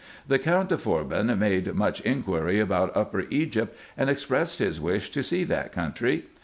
[0.27, 5.21] The Count de Forbin made much inquiry about Upper Egypt, and expressed his wish to
[5.21, 6.25] see that country.